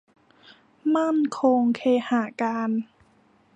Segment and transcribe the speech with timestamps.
[0.95, 2.69] มั่นคงเคหะการ